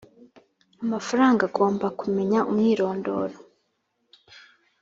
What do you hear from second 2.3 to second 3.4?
umwirondoro